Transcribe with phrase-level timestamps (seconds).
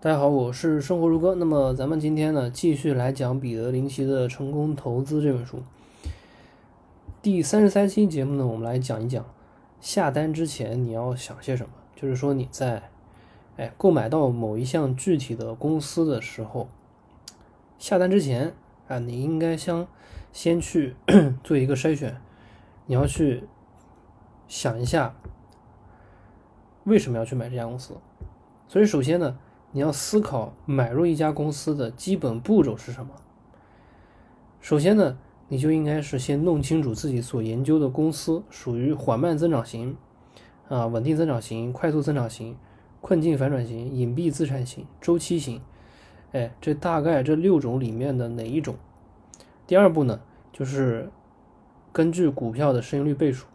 [0.00, 1.34] 大家好，我是生活如歌。
[1.34, 5.60] 那么咱们今天呢，继续来讲彼得林奇的《成功投资》这本书。
[7.20, 9.26] 第三十三期节目呢，我们来讲一讲
[9.80, 11.70] 下单之前你要想些什么。
[11.96, 12.90] 就是说你在
[13.56, 16.68] 哎购买到某一项具体的公司的时候，
[17.76, 18.54] 下单之前
[18.86, 19.84] 啊，你应该先
[20.32, 20.94] 先去
[21.42, 22.20] 做一个筛选，
[22.86, 23.42] 你要去
[24.46, 25.16] 想一下
[26.84, 27.94] 为什么要去买这家公司。
[28.68, 29.36] 所以首先呢。
[29.70, 33.12] 你要思考买入一家公司的基本步骤是什么？
[34.60, 35.18] 首先呢，
[35.48, 39.94] 你就应该是先弄清楚自己所研究的公司属于缓慢增长型、
[40.68, 42.56] 啊稳定增长型、快速增长型、
[43.02, 45.60] 困境反转型、隐蔽资产型、周期型。
[46.32, 48.74] 哎，这大概这六种里面的哪一种？
[49.66, 50.18] 第二步呢，
[50.50, 51.10] 就是
[51.92, 53.46] 根据股票的市盈率倍数，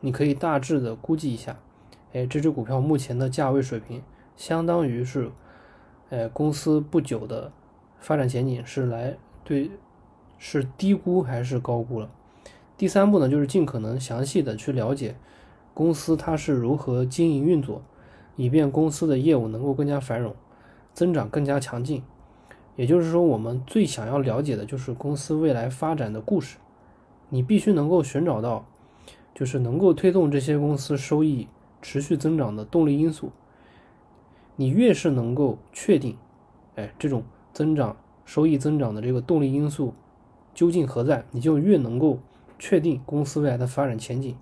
[0.00, 1.56] 你可以大致的估计一下，
[2.12, 4.02] 哎，这只股票目前的价位水平
[4.34, 5.30] 相当于是。
[6.14, 7.50] 呃，公司不久的
[7.98, 9.68] 发展前景是来对
[10.38, 12.08] 是低估还是高估了？
[12.76, 15.16] 第三步呢，就是尽可能详细的去了解
[15.74, 17.82] 公司它是如何经营运作，
[18.36, 20.36] 以便公司的业务能够更加繁荣，
[20.92, 22.00] 增长更加强劲。
[22.76, 26.58] 也就是说，我们最想要了解的就是公司未来发展的故事。
[27.28, 28.64] 你必须能够寻找到，
[29.34, 31.48] 就是能够推动这些公司收益
[31.82, 33.32] 持续增长的动力因素。
[34.56, 36.16] 你越是能够确定，
[36.76, 39.94] 哎，这种增长收益增长的这个动力因素
[40.54, 42.18] 究竟何在，你就越能够
[42.58, 44.36] 确定公司未来的发展前景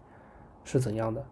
[0.64, 1.24] 是怎样的。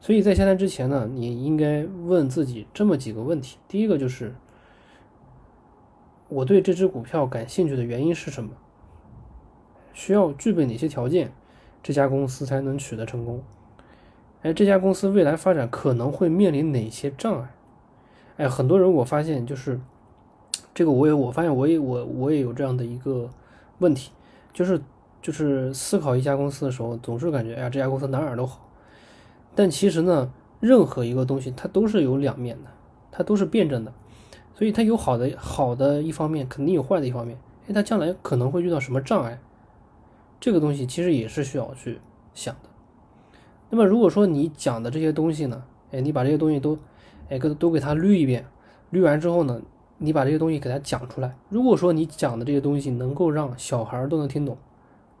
[0.00, 4.34] 所以在下单之前呢，你应该问自己这么几个问题：第一个就是，
[6.28, 8.50] 我对这只股票感兴趣的原因是什么？
[9.94, 11.32] 需要具备哪些条件，
[11.82, 13.42] 这家公司才能取得成功？
[14.42, 17.53] 哎，这家公司未来发展可能会面临哪些障碍？
[18.36, 19.80] 哎，很多人我发现就是
[20.74, 23.30] 这个，我也我发现我也我我也有这样的一个
[23.78, 24.10] 问题，
[24.52, 24.80] 就是
[25.22, 28.68] 就是思考一家公司的时候，总是感觉哎呀这家公司哪哪都好，
[29.54, 32.70] 但其实呢，任何一个东西它都是有两面的，
[33.12, 33.92] 它都是辩证的，
[34.56, 37.38] 所以它有好的好的一方面，肯定有坏的一方面。
[37.68, 39.38] 哎，它将来可能会遇到什么障碍，
[40.40, 42.00] 这个东西其实也是需要去
[42.34, 42.68] 想的。
[43.70, 45.62] 那么如果说你讲的这些东西呢，
[45.92, 46.76] 哎，你把这些东西都。
[47.28, 48.46] 哎，都都给他捋一遍，
[48.92, 49.60] 捋完之后呢，
[49.98, 51.36] 你把这些东西给他讲出来。
[51.48, 54.58] 如果说你讲的这些东西能够让小孩都能听懂，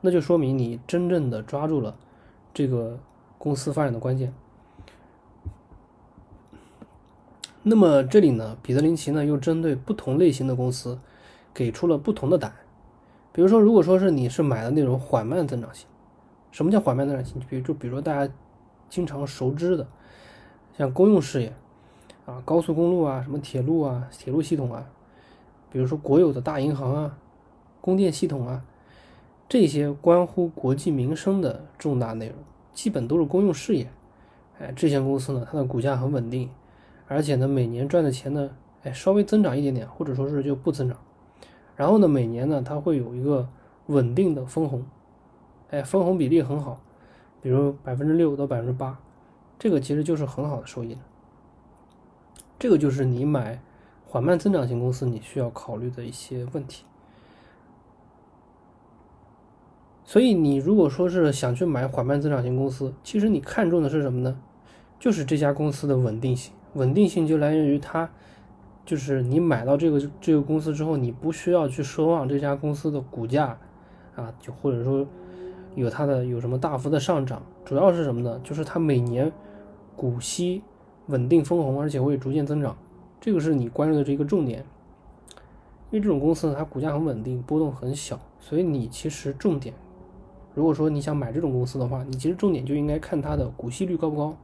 [0.00, 1.96] 那就说明你真正的抓住了
[2.52, 2.98] 这个
[3.38, 4.34] 公司发展的关键。
[7.62, 10.98] 那么这里呢，彼得林奇呢又针对不同类型的公司
[11.54, 12.56] 给出了不同的答案。
[13.32, 15.88] 比如说，如果说是你是买的那种缓慢增长型，
[16.52, 17.40] 什么叫缓慢增长型？
[17.48, 18.30] 比如就比如说大家
[18.90, 19.86] 经常熟知的，
[20.76, 21.52] 像公用事业。
[22.26, 24.86] 啊，高速公路啊，什么铁路啊，铁路系统啊，
[25.70, 27.18] 比如说国有的大银行啊，
[27.80, 28.64] 供电系统啊，
[29.48, 32.36] 这些关乎国计民生的重大内容，
[32.72, 33.90] 基本都是公用事业。
[34.58, 36.48] 哎，这些公司呢，它的股价很稳定，
[37.08, 38.50] 而且呢，每年赚的钱呢，
[38.84, 40.96] 哎，稍微增长一点点，或者说是就不增长。
[41.76, 43.48] 然后呢，每年呢，它会有一个
[43.86, 44.82] 稳定的分红，
[45.70, 46.80] 哎，分红比例很好，
[47.42, 48.98] 比如百分之六到百分之八，
[49.58, 51.00] 这个其实就是很好的收益了。
[52.64, 53.60] 这个就是你买
[54.06, 56.86] 缓慢增长型公司你需要考虑的一些问题。
[60.02, 64.40] 所以你如果说是想去买缓慢增长型公司，其实你看中的是什么呢？
[64.98, 66.54] 就是这家公司的稳定性。
[66.72, 68.08] 稳定性就来源于它，
[68.86, 73.58] 就是你买到这个这个公司之后，你不需要去奢望这家公司的股价
[74.16, 75.06] 啊，就或者说
[75.74, 77.42] 有它的有什么大幅的上涨。
[77.62, 78.40] 主要是什么呢？
[78.42, 79.30] 就是它每年
[79.94, 80.62] 股息。
[81.06, 82.76] 稳定分红，而且会逐渐增长，
[83.20, 84.64] 这个是你关注的这个重点。
[85.90, 89.74] 因为这种公司呢，它股价很稳定，波动很小，所以你其实重点，
[90.54, 94.36] 如果说你想买这种公司的话，你其实重点就应该看它的股息率高不高。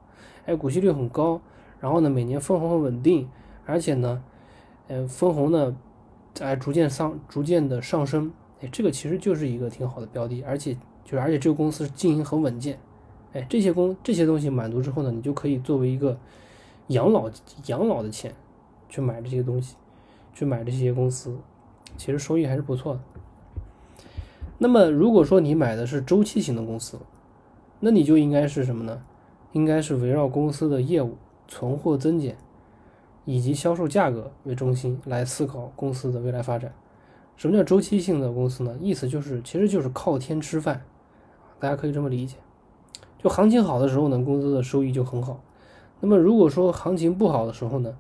[0.45, 1.41] 哎，股息率很高，
[1.81, 3.29] 然后呢，每年分红很稳定，
[3.67, 4.23] 而且呢，
[4.87, 5.75] 呃，分红呢
[6.33, 8.31] 在逐渐上逐渐的上升，
[8.61, 10.75] 哎，这个其实就是一个挺好的标的，而且
[11.05, 12.79] 就是而且这个公司经营很稳健，
[13.33, 16.17] 哎，这些公这些东西满足之后呢，你就可以作为一个。
[16.91, 17.31] 养老
[17.67, 18.35] 养老的钱
[18.89, 19.77] 去买这些东西，
[20.35, 21.37] 去买这些公司，
[21.97, 23.01] 其实收益还是不错的。
[24.59, 26.99] 那么如果说你买的是周期型的公司，
[27.79, 29.03] 那你就应该是什么呢？
[29.53, 31.17] 应该是围绕公司的业务、
[31.49, 32.37] 存货增减
[33.25, 36.73] 以及销售价格为中心来思考公司的未来发展。
[37.37, 38.77] 什么叫周期性的公司呢？
[38.81, 40.85] 意思就是其实就是靠天吃饭，
[41.59, 42.37] 大家可以这么理解。
[43.19, 45.41] 就行情好的时候呢，公司的收益就很好。
[46.01, 47.97] 那么如果说行情不好的时候呢，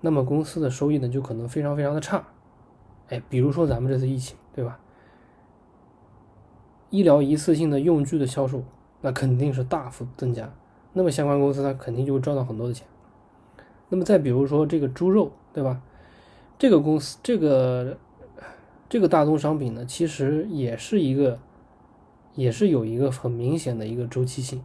[0.00, 2.22] 那么公司的收益呢就可能非常非常的差。
[3.08, 4.78] 哎，比如说咱们这次疫情，对吧？
[6.90, 8.62] 医疗一次性的用具的销售，
[9.00, 10.52] 那肯定是大幅增加。
[10.92, 12.86] 那么相关公司它肯定就会赚到很多的钱。
[13.88, 15.80] 那么再比如说这个猪肉，对吧？
[16.58, 17.96] 这个公司这个
[18.88, 21.38] 这个大宗商品呢，其实也是一个，
[22.34, 24.62] 也是有一个很明显的一个周期性。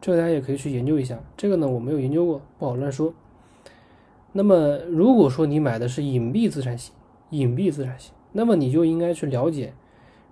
[0.00, 1.18] 这个大家也可以去研究一下。
[1.36, 3.12] 这个呢我没有研究过，不好乱说。
[4.32, 6.94] 那么如果说你买的是隐蔽资产型，
[7.30, 9.72] 隐蔽资产型，那么你就应该去了解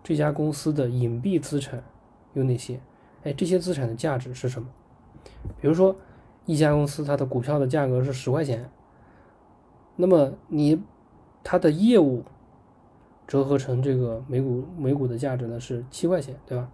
[0.05, 1.83] 这家公司的隐蔽资产
[2.35, 2.79] 有哪些？
[3.25, 4.69] 哎，这些资产的价值是什么？
[5.61, 5.97] 比如说，
[6.45, 8.71] 一家公司它的股票的价格是十块钱，
[9.97, 10.81] 那么你
[11.43, 12.23] 它的业务
[13.27, 16.71] 折合成这个每股每股的价值呢是七块钱，对吧？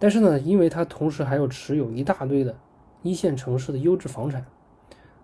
[0.00, 2.56] 但是呢，因为它同时还有持有一大堆的
[3.02, 4.44] 一线城市的优质房产。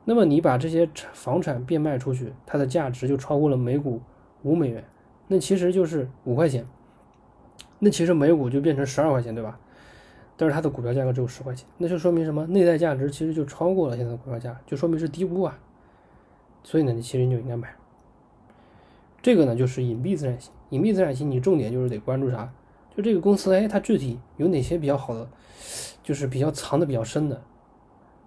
[0.05, 4.00] 那么你把这些房产变卖出去，它的价值就超过了每股
[4.44, 4.84] 五美元，
[5.26, 6.64] 那其实就是五块钱，
[7.81, 9.58] 那其实每股就变成十二块钱，对吧？
[10.37, 12.46] 但是它的股票价格只有十块钱，那就说明什么？
[12.46, 15.58] 内在价值其实就超过了现在的股票价，就说明是低估啊。
[16.62, 17.75] 所以呢，你其实就应该买。
[19.23, 22.52] 这个呢就是隐蔽资产型，隐蔽资产型你重点就是得关注啥？
[22.96, 25.28] 就这个公司，哎，它具体有哪些比较好的，
[26.02, 27.43] 就是比较藏的比较深的。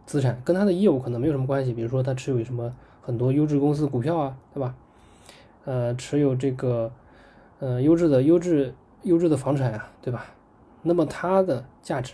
[0.05, 2.71] 资产跟它的业务可能没有什么关系，比如说它持有什么
[3.01, 4.75] 很多优质公司股票啊，对吧？
[5.65, 6.91] 呃，持有这个
[7.59, 8.73] 呃优质的优质
[9.03, 10.27] 优质的房产啊，对吧？
[10.83, 12.13] 那么它的价值，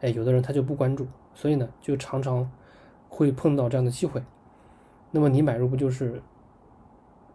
[0.00, 2.50] 哎，有的人他就不关注，所以呢，就常常
[3.08, 4.22] 会碰到这样的机会。
[5.10, 6.22] 那么你买入不就是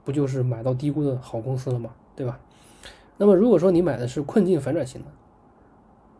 [0.03, 1.91] 不就是买到低估的好公司了吗？
[2.15, 2.39] 对吧？
[3.17, 5.07] 那么如果说你买的是困境反转型的，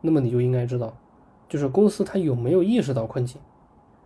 [0.02, 0.96] 那么你就应该知道，
[1.50, 3.42] 就是公司它有没有意识到困境。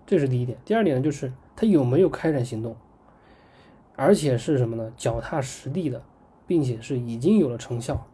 [0.06, 2.76] 这是第一点，第二点呢，就是它有没有开展行动，
[3.96, 4.92] 而且是什么呢？
[4.96, 6.02] 脚踏实地的，
[6.46, 8.08] 并且是已经有了成效。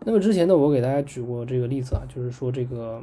[0.00, 3.00] 那么之前呢，我给大家举过这个例子啊，就是说这个，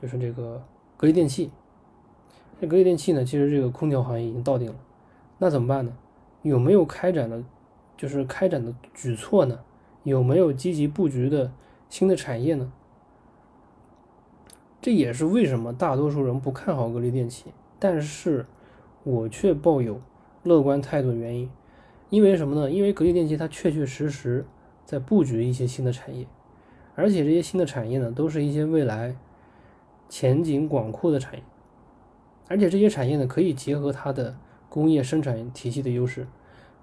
[0.00, 0.62] 就是这个
[0.96, 1.50] 格力电器。
[2.60, 4.76] 这格力电器呢，其实这个空调行业已经到顶了，
[5.38, 5.92] 那怎么办呢？
[6.42, 7.42] 有没有开展的，
[7.96, 9.60] 就是开展的举措呢？
[10.04, 11.52] 有没有积极布局的
[11.88, 12.72] 新的产业呢？
[14.80, 18.46] 这也是为什么大多数人不看好格力电器，但是
[19.04, 20.00] 我却抱有
[20.42, 21.48] 乐观态度的原因。
[22.10, 22.70] 因为什么呢？
[22.70, 24.44] 因为格力电器它确确实实
[24.84, 26.26] 在布局一些新的产业，
[26.96, 29.16] 而且这些新的产业呢，都是一些未来
[30.08, 31.42] 前景广阔的产业，
[32.48, 34.36] 而且这些产业呢，可以结合它的
[34.68, 36.26] 工业生产体系的优势。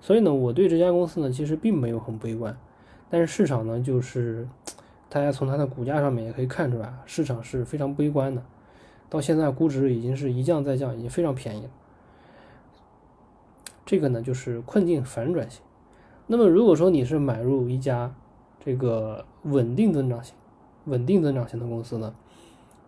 [0.02, 2.58] 所以呢，我对这家公司呢，其实并没有很悲观，
[3.10, 4.48] 但是市场呢，就是。
[5.12, 8.44] 大家从它的股价上面也可以看出来，市场是非常悲观的，
[9.10, 11.70] 到现在估值已经是一降再降，已经非常便宜了。
[13.88, 15.64] 这个呢就是困境反转型。
[16.28, 18.14] 那么如果说你是买入一家
[18.64, 20.36] 这个稳定增长型、
[20.86, 22.14] 稳定增长型的公司呢，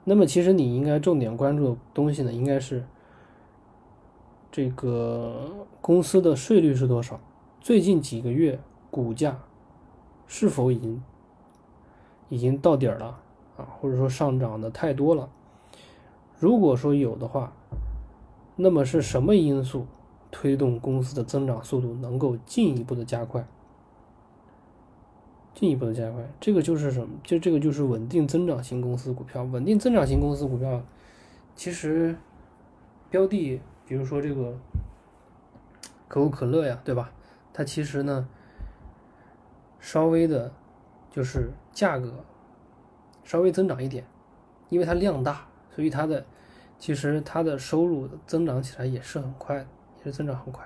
[0.03, 2.83] 那么其实你应该重点关注的东西呢，应该是
[4.51, 7.19] 这个公司的税率是多少，
[7.59, 8.59] 最近几个月
[8.89, 9.39] 股价
[10.27, 11.01] 是否已经。
[12.29, 13.19] 已经到底儿了
[13.57, 15.29] 啊，或者说上涨的太多了。
[16.39, 17.51] 如果说有的话，
[18.55, 19.85] 那么是什么因素
[20.31, 23.45] 推动公司的增长速度能够进一步的加快？
[25.53, 27.09] 进一步的加快，这个就是什么？
[27.21, 29.43] 就这个就是稳定增长型公司股票。
[29.43, 30.81] 稳定增长型公司股票，
[31.53, 32.15] 其实
[33.09, 33.59] 标的，
[33.91, 34.57] 比如说这个
[36.07, 37.11] 可口可乐呀，对吧？
[37.51, 38.25] 它其实呢，
[39.81, 40.49] 稍微的。
[41.09, 42.23] 就是价格
[43.25, 44.05] 稍微增长一点，
[44.69, 45.45] 因为它量大，
[45.75, 46.25] 所以它的
[46.79, 49.67] 其实它的收入增长起来也是很快的，
[49.97, 50.65] 也是增长很快。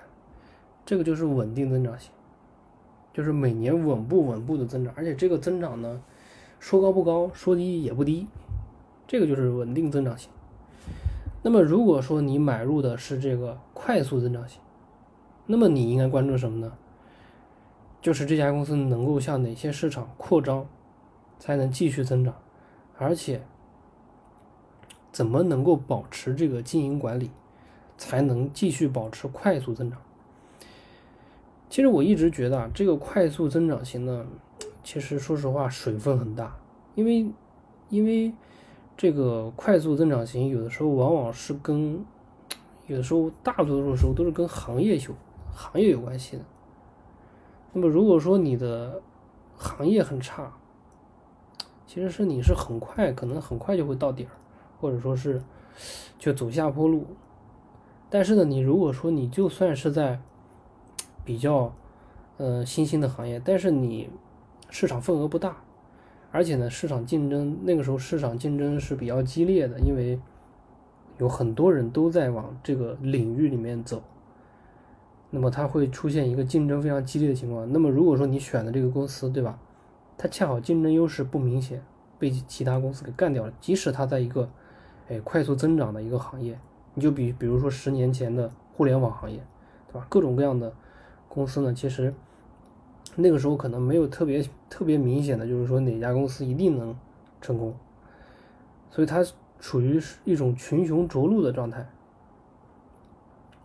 [0.86, 2.12] 这个就是稳定增长型，
[3.12, 6.00] 就是每年稳步稳步的增长，而且这个增长呢，
[6.60, 8.28] 说高不高，说低也不低，
[9.08, 10.30] 这个就是稳定增长型。
[11.48, 14.60] 那么如果说你买入的是这个快速增长型，
[15.46, 16.74] 那么你应该关注什么呢？
[18.02, 20.66] 就是这家公司能够向哪些市场扩张，
[21.38, 22.34] 才能继续增长，
[22.98, 23.44] 而且
[25.12, 27.30] 怎么能够保持这个经营管理，
[27.96, 30.02] 才能继续保持快速增长？
[31.70, 34.26] 其实我一直觉得啊，这个快速增长型呢，
[34.84, 36.56] 其实说实话水分很大，
[36.96, 37.28] 因为
[37.90, 38.34] 因为
[38.98, 42.04] 这个快速增长型有的时候往往是跟
[42.88, 45.12] 有的时候大多数时候都是跟行业有
[45.52, 46.44] 行业有关系的。
[47.74, 49.02] 那么如果说你的
[49.58, 50.54] 行业很差，
[51.86, 54.32] 其实是你是很快，可能很快就会到底儿，
[54.80, 55.44] 或者说是
[56.18, 57.06] 就走下坡路。
[58.10, 60.22] 但是呢，你如果说你就算是在
[61.26, 61.74] 比较
[62.38, 64.10] 呃新兴的行业，但是你
[64.70, 65.58] 市场份额不大，
[66.36, 70.20] 而且呢市场竞争那个时候市场竞争是比较激烈的，因为
[71.18, 74.04] 有很多人都在往这个领域里面走，
[75.30, 77.72] 那么它会出现一个竞争非常激烈的情况。
[77.72, 79.58] 那么如果说你选的这个公司，对吧？
[80.18, 81.82] 它恰好竞争优势不明显，
[82.20, 84.50] 被其他公司给干掉了，即使它在一个
[85.08, 86.60] 哎快速增长的一个行业。
[86.96, 89.40] 你就比比如说十年前的互联网行业，
[89.88, 90.06] 对吧？
[90.10, 90.74] 各种各样的
[91.30, 92.14] 公司呢，其实
[93.16, 96.96] 那个时候可能没有特别特别明显的，就是说哪家公司一定能
[97.42, 97.74] 成功，
[98.90, 99.26] 所以它
[99.60, 101.88] 处于一种群雄逐鹿的状态。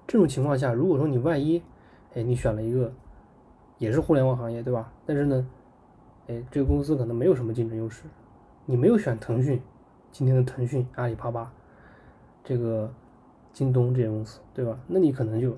[0.07, 1.63] 这种情况下，如果说你万一，
[2.15, 2.93] 哎，你选了一个
[3.79, 4.93] 也是互联网行业，对吧？
[5.07, 5.47] 但是呢，
[6.29, 8.05] 哎，这个公司可能没有什么竞争优势，
[8.67, 9.61] 你没有选腾讯，
[10.11, 11.53] 今天的腾讯、阿里巴巴，
[12.45, 12.93] 这个。
[13.53, 14.79] 京东这些公司，对吧？
[14.87, 15.57] 那你可能就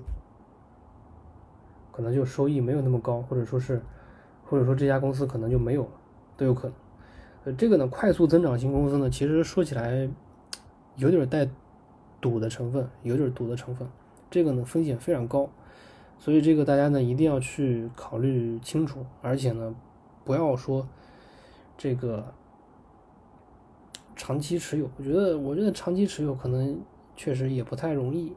[1.93, 3.81] 可能就收益没有那么高，或者说是，
[4.43, 5.91] 或者说这家公司可能就没有了，
[6.35, 6.75] 都有可能。
[7.45, 10.09] 呃，这个呢，快速增长型公司呢，其实说起来
[10.97, 11.47] 有点带
[12.19, 13.87] 赌的成分，有点赌的成分。
[14.29, 15.49] 这个呢，风险非常高，
[16.17, 19.73] 所以这个大家呢一定要去考虑清楚，而且呢，
[20.25, 20.87] 不要说
[21.77, 22.33] 这个
[24.15, 24.89] 长期持有。
[24.97, 26.81] 我觉得，我觉得长期持有可能。
[27.15, 28.33] 确实也不太容易，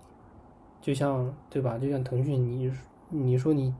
[0.83, 1.79] 就像对吧？
[1.79, 2.71] 就像腾讯，你
[3.09, 3.75] 你说你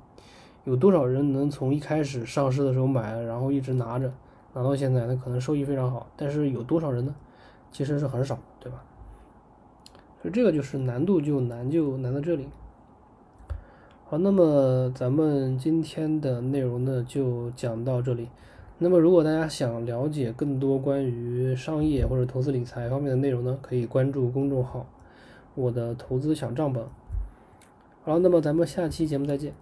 [0.65, 4.13] 有多少人能从一开始上市的时候买，然后一直拿着
[4.55, 6.07] 拿到现在，那可能收益非常好。
[6.17, 7.15] 但是有多少人呢？
[7.73, 8.83] 其实是很少，对吧？
[10.23, 12.49] 所以这个就是难度就难就难在这里。
[14.05, 18.29] 好，那么咱们今天的内容呢就讲到这里。
[18.79, 24.87] 那么，如果大家想了解更多关于商业或者投资理财方面的内容呢，可以关注公众号
[25.55, 26.85] “我的投资小账本”。
[28.07, 29.53] 好，那么咱们下期节目再见。